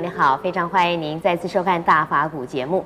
[0.00, 2.82] 你好，非常欢迎您再次收看《大法古》节目。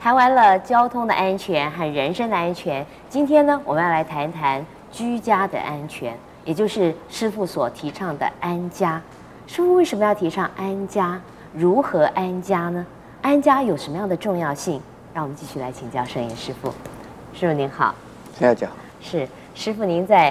[0.00, 9.02] 谈完了交通的安全和人身的安全，今天呢，我们要来谈一谈居家的安全，也就是师傅所提倡的安家。
[9.48, 11.20] 师傅为什么要提倡安家？
[11.52, 12.86] 如何安家呢？
[13.22, 14.80] 安家有什么样的重要性？
[15.12, 16.72] 让我们继续来请教圣严师傅。
[17.34, 17.92] 师傅您好，
[18.38, 18.74] 大家好。
[19.00, 20.30] 是师傅，您在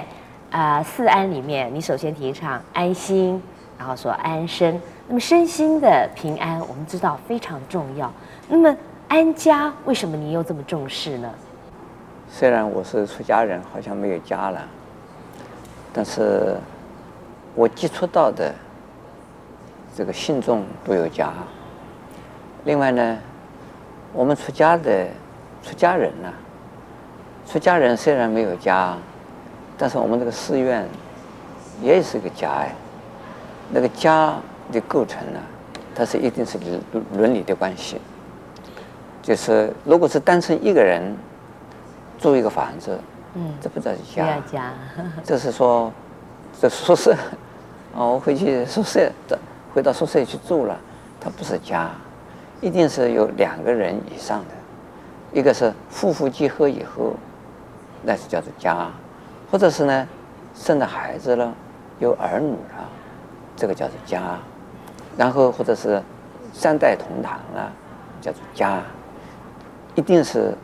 [0.50, 3.42] 啊、呃、四安里面，你首先提倡安心，
[3.78, 4.80] 然后说安身。
[5.08, 8.10] 那么身心的平安，我们知道非常重要。
[8.48, 8.74] 那么
[9.08, 11.30] 安家为什么你又这么重视呢？
[12.30, 14.62] 虽然我是出家人，好像没有家了，
[15.92, 16.56] 但是
[17.54, 18.54] 我接触到的
[19.94, 21.30] 这个信众都有家。
[22.64, 23.18] 另外呢，
[24.14, 25.06] 我们出家的
[25.62, 26.32] 出家人呢、
[27.46, 28.96] 出家人虽然没有家，
[29.76, 30.86] 但是我们这个寺院
[31.82, 32.74] 也是个家哎。
[33.74, 34.34] 那个家
[34.72, 35.38] 的构成呢，
[35.94, 36.58] 它是一定是
[36.90, 38.00] 伦伦理的关系。
[39.22, 41.14] 就是，如果是单纯一个人
[42.18, 42.98] 住一个房子，
[43.34, 44.40] 嗯，这不叫家。
[44.50, 44.72] 家，
[45.22, 45.92] 这是说，
[46.60, 47.14] 这宿舍，
[47.94, 49.38] 哦，我回去宿舍的，
[49.72, 50.76] 回到宿舍去住了，
[51.20, 51.88] 它不是家，
[52.60, 57.14] 一定是有两个人以上的，一个是夫妇结合以后，
[58.02, 58.90] 那是叫做家，
[59.52, 60.08] 或者是呢，
[60.52, 61.54] 生了孩子了，
[62.00, 62.88] 有儿女了，
[63.54, 64.36] 这个叫做家，
[65.16, 66.02] 然后或者是
[66.52, 67.70] 三代同堂啊，
[68.20, 68.82] 叫做家。
[69.94, 70.54] 一定是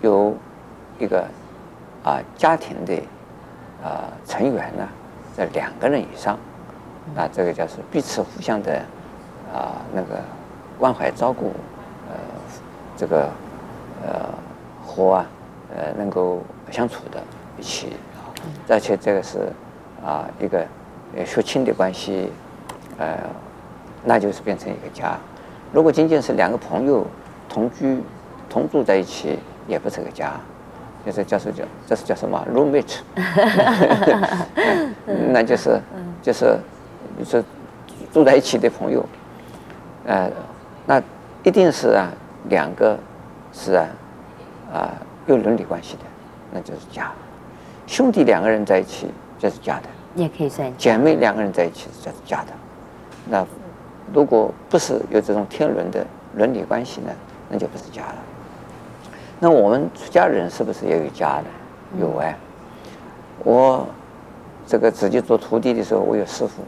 [0.00, 0.34] 有
[0.98, 1.24] 一个
[2.02, 2.94] 啊家庭的
[3.84, 4.88] 啊成员呢，
[5.36, 6.36] 在两个人以上，
[7.14, 8.76] 那这个叫是彼此互相的
[9.54, 10.20] 啊那个
[10.76, 11.52] 关怀照顾，
[12.08, 12.16] 呃
[12.96, 13.30] 这个
[14.04, 14.28] 呃
[14.84, 15.26] 和啊
[15.76, 16.42] 呃能够
[16.72, 17.22] 相处的
[17.56, 17.92] 一起，
[18.68, 19.52] 而且这个是
[20.04, 20.66] 啊一个
[21.24, 22.32] 血亲的关系，
[22.98, 23.18] 呃
[24.04, 25.16] 那就是变成一个家。
[25.72, 27.06] 如果仅仅是两个朋友
[27.48, 28.02] 同居。
[28.46, 30.32] 同住在一起也不是个家，
[31.04, 32.98] 就是叫是叫这是叫什么 roommate，
[35.32, 35.80] 那就是
[36.22, 36.56] 就是
[37.18, 37.42] 就是
[38.12, 39.04] 住在一起的朋友，
[40.06, 40.30] 呃，
[40.86, 41.02] 那
[41.42, 42.12] 一定是啊
[42.48, 42.96] 两个
[43.52, 43.86] 是啊
[44.72, 44.92] 啊
[45.26, 46.02] 有伦理关系的，
[46.52, 47.10] 那就是家。
[47.88, 50.72] 兄弟两个人在一起就是家的，也可以算。
[50.76, 52.52] 姐妹两个人在一起就是家的，
[53.28, 53.44] 那
[54.12, 57.10] 如果不是有这种天伦的伦理关系呢，
[57.48, 58.16] 那就不是家了。
[59.40, 61.44] 那我们出家人是不是也有家的？
[61.98, 62.36] 有哎，
[63.44, 63.86] 我
[64.66, 66.62] 这个自己做徒弟的时候，我有师傅，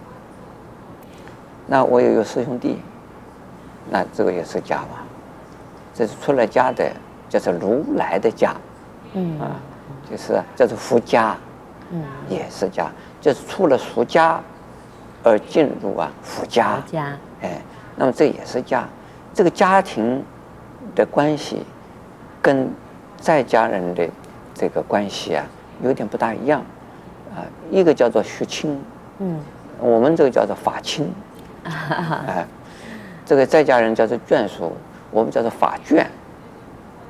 [1.67, 2.79] 那我也有师兄弟，
[3.91, 5.05] 那这个也是家吧？
[5.95, 6.91] 这是出了家的，
[7.29, 8.55] 叫做如来的家，
[9.15, 9.41] 嗯。
[9.41, 9.57] 啊，
[10.09, 11.37] 就是叫做佛家，
[11.91, 12.89] 嗯，也是家，
[13.21, 14.41] 就是出了俗家
[15.25, 17.61] 而进入啊佛家，家，哎，
[17.97, 18.89] 那么这也是家，
[19.33, 20.23] 这个家庭
[20.95, 21.63] 的关系。
[22.43, 22.71] 跟
[23.17, 24.09] 在家人的
[24.55, 25.45] 这个关系啊，
[25.83, 26.61] 有点不大一样，
[27.35, 27.43] 啊，
[27.73, 28.81] 一个叫做血亲，
[29.19, 29.41] 嗯，
[29.81, 31.13] 我们这个叫做法亲，
[31.65, 32.47] 啊，
[33.25, 34.73] 这个在家人叫做眷属，
[35.11, 36.07] 我们叫做法眷，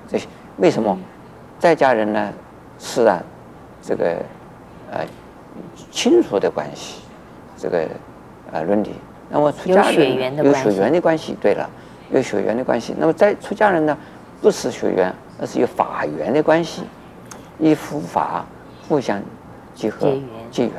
[0.09, 0.27] 这些
[0.57, 0.99] 为什么？
[1.59, 2.33] 在家人呢
[2.79, 3.23] 是啊，
[3.83, 4.17] 这个
[4.91, 5.05] 呃
[5.91, 7.03] 亲属的关系，
[7.59, 7.87] 这个
[8.53, 8.95] 呃伦理，
[9.29, 11.69] 那么出家人有血缘的关系，对了，
[12.11, 13.97] 有血缘的关系，那么在出家人呢，
[14.41, 15.15] 不是血缘。
[15.39, 16.83] 而是有法缘的关系，
[17.59, 18.43] 以佛法
[18.89, 19.21] 互相
[19.75, 20.17] 结合
[20.51, 20.73] 结缘，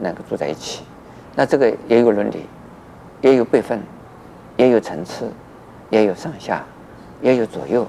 [0.00, 0.82] 能够住在一起。
[1.34, 2.46] 那这个也有伦理，
[3.20, 3.78] 也有辈分，
[4.56, 5.30] 也有层次，
[5.90, 6.64] 也有上下，
[7.20, 7.86] 也有左右。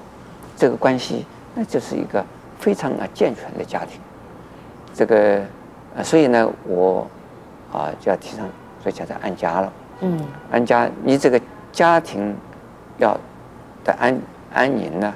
[0.54, 1.24] 这个关系，
[1.54, 2.22] 那就是一个
[2.58, 3.98] 非常啊健全的家庭。
[4.92, 5.40] 这个，
[6.02, 7.08] 所以呢，我
[7.72, 8.46] 啊就要提倡，
[8.82, 9.72] 所以叫做安家了。
[10.04, 10.20] 嗯，
[10.52, 11.40] 安家，你这个
[11.72, 12.36] 家庭
[12.98, 13.18] 要
[13.82, 14.14] 的安
[14.52, 15.14] 安宁呢？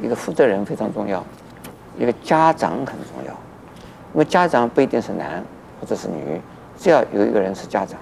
[0.00, 1.22] 一个负责人非常重要，
[1.98, 3.36] 一个家长很重要。
[4.12, 5.42] 那么家长不一定是男
[5.80, 6.40] 或者是女，
[6.78, 7.98] 只要有一个人是家长。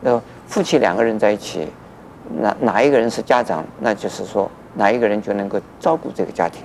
[0.00, 1.68] 那夫妻两个人在一起，
[2.40, 6.62] 哪哪一个人是家长，那就是说哪一个人就能够照顾这个家庭。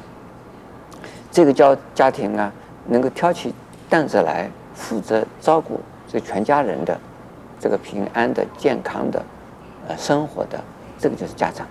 [1.31, 2.53] 这个叫家庭啊，
[2.85, 3.53] 能够挑起
[3.89, 6.97] 担子来负责照顾这全家人的
[7.59, 9.23] 这个平安的、健康的、
[9.87, 10.59] 呃生活的，
[10.97, 11.65] 这个就是家长。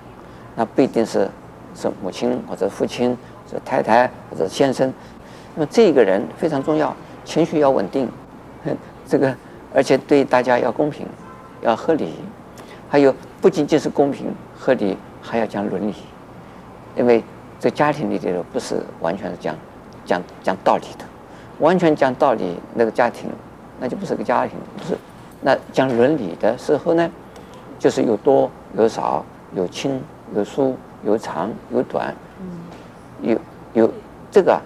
[0.55, 1.29] 那不一定是。
[1.79, 3.15] 是母亲或者父亲，
[3.47, 4.91] 是太太或者先生，
[5.55, 8.09] 那么这个人非常重要，情绪要稳定，
[9.06, 9.37] 这个
[9.75, 11.06] 而且对大家要公平，
[11.61, 12.15] 要合理，
[12.89, 15.94] 还有不仅仅是公平合理，还要讲伦理，
[16.97, 17.23] 因为
[17.61, 19.55] 这家庭里头不是完全是讲
[20.06, 21.05] 讲讲道理的，
[21.59, 23.29] 完全讲道理那个家庭
[23.79, 24.97] 那就不是个家庭，不是，
[25.46, 27.08] 那讲伦理的时候呢，
[27.78, 30.02] 就是有多有少，有轻
[30.34, 32.12] 有疏，有长有短，
[33.22, 33.38] 有
[33.72, 33.88] 有
[34.28, 34.60] 这个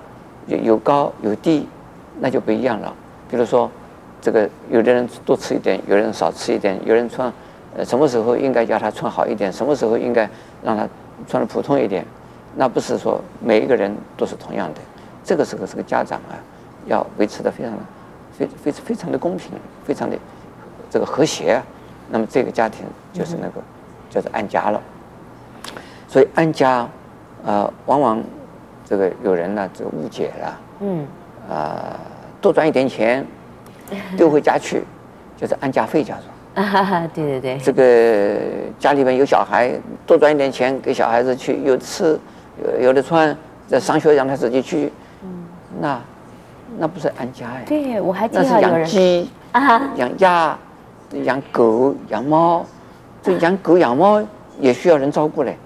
[0.46, 1.68] 有有高有低，
[2.18, 2.94] 那就不一样了。
[3.28, 3.70] 比如说，
[4.22, 7.30] 这个有的人多吃一点，有人少吃一点，有人穿
[7.76, 10.26] 呃什么时候应该叫他穿好一点，什么时候应该
[10.62, 10.88] 让他
[11.28, 12.02] 穿的普通一点，
[12.56, 14.80] 那不是说每一个人都是同样的。
[15.22, 16.32] 这个时候，这个家长啊，
[16.86, 17.74] 要维持的非常
[18.32, 19.50] 非非非常的公平，
[19.84, 20.16] 非常的
[20.90, 21.62] 这个和谐，
[22.10, 23.62] 那么这个家庭就是那个
[24.10, 24.82] 就是安家了。
[26.08, 26.86] 所以安家，
[27.46, 28.20] 呃，往往
[28.84, 31.06] 这个有人呢就误解了，嗯，
[31.48, 31.96] 啊，
[32.40, 33.24] 多赚一点钱
[34.18, 34.82] 丢回家去，
[35.36, 36.24] 就是安家费叫做。
[36.60, 37.58] 啊，对对对。
[37.58, 38.40] 这个
[38.76, 39.72] 家里面有小孩，
[40.04, 42.18] 多赚一点钱给小孩子去有吃
[42.64, 43.34] 有有的穿，
[43.68, 44.92] 在上学让他自己去，
[45.22, 45.28] 嗯，
[45.80, 46.00] 那
[46.76, 47.60] 那不是安家呀？
[47.64, 50.58] 对，我还记得那是养鸡啊， 养鸭，
[51.18, 52.64] 养狗养猫，
[53.22, 54.22] 这养狗养猫
[54.58, 55.56] 也需要人照顾嘞。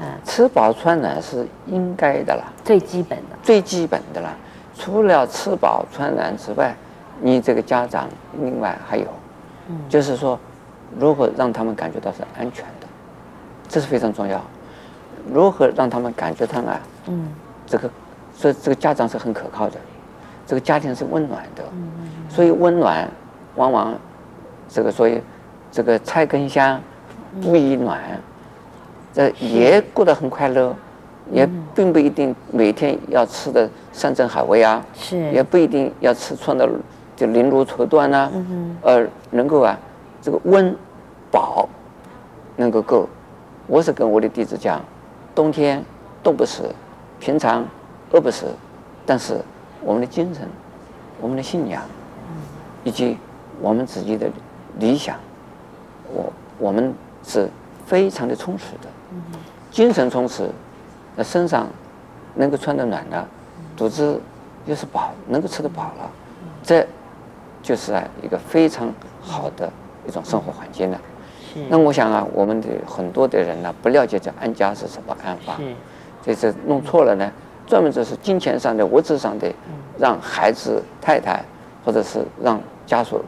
[0.00, 4.34] 嗯，吃饱穿暖是应该的啦，最基本的，最基本的啦。
[4.76, 6.74] 除了吃饱穿暖之外，
[7.20, 8.08] 你这个家长
[8.40, 9.06] 另外还有，
[9.68, 10.36] 嗯，就是说，
[10.98, 12.86] 如何让他们感觉到是安全的，
[13.68, 14.40] 这是非常重要。
[15.32, 17.28] 如何让他们感觉到啊，嗯，
[17.64, 17.88] 这个，
[18.34, 19.78] 所以这个家长是很可靠的，
[20.44, 23.08] 这个家庭是温暖的，嗯，所以温暖，
[23.54, 23.94] 往往，
[24.74, 25.20] 这个所以，
[25.70, 26.80] 这个菜根香，
[27.44, 28.00] 屋已暖。
[29.12, 30.74] 这也过得很快乐，
[31.30, 36.68] 也并不一定每天要吃的山珍海味啊，是，也不一定要吃穿的
[37.14, 39.78] 就绫罗绸缎呐，嗯，而能够啊，
[40.20, 40.76] 这个温
[41.30, 41.68] 饱
[42.56, 43.08] 能够够。
[43.68, 44.80] 我是跟我的弟子讲，
[45.36, 45.84] 冬天
[46.20, 46.64] 冻不死，
[47.20, 47.64] 平常
[48.10, 48.46] 饿不死，
[49.06, 49.38] 但是
[49.82, 50.48] 我们的精神、
[51.20, 51.80] 我们的信仰，
[52.82, 53.16] 以及
[53.60, 54.28] 我们自己的
[54.78, 55.16] 理想，
[56.12, 56.92] 我我们
[57.22, 57.48] 是
[57.86, 58.88] 非常的充实的。
[59.70, 60.48] 精神充实，
[61.16, 61.66] 那身上
[62.34, 63.26] 能够穿得暖了，
[63.76, 64.20] 肚子
[64.66, 66.10] 又是饱，能够吃得饱了，
[66.62, 66.86] 这
[67.62, 69.68] 就是啊一个非常好的
[70.06, 71.00] 一种生活环境了。
[71.68, 75.74] 那我想啊，我们的很多的人呢，不了解这安家是什么安法，是。
[76.22, 77.30] 这是弄错了呢，
[77.66, 79.52] 专门就是金钱上的、物质上的，
[79.98, 81.44] 让孩子、太太
[81.84, 83.22] 或者是让家属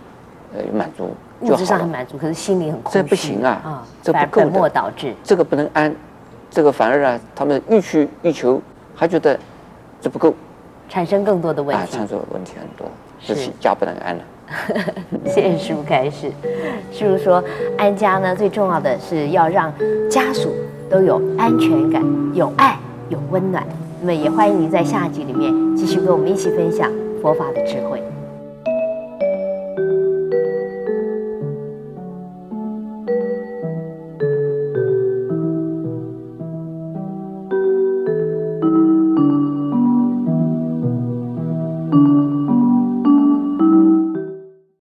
[0.54, 1.14] 呃满足。
[1.40, 2.98] 物质上很满足，可是心里很空虚。
[2.98, 3.60] 这不行啊！
[3.64, 4.46] 啊，这不够的。
[4.46, 5.14] 本末倒置。
[5.22, 5.94] 这个不能安，
[6.50, 8.60] 这个反而啊，他们欲去欲求，
[8.94, 9.38] 还觉得
[10.00, 10.34] 这不够，
[10.88, 11.82] 产生更多的问题。
[11.82, 12.88] 啊，产生问题很多，
[13.20, 14.22] 是家不能安了。
[15.26, 16.30] 谢谢师父开示。
[16.92, 17.42] 师父说，
[17.76, 19.72] 安家呢，最重要的是要让
[20.08, 20.54] 家属
[20.88, 22.02] 都有安全感、
[22.32, 22.78] 有爱、
[23.08, 23.66] 有温暖。
[24.00, 26.90] 那么也欢迎您在下集里面继续跟我们一起分享
[27.20, 28.00] 佛法的智慧。